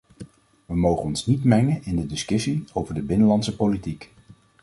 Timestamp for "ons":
1.05-1.25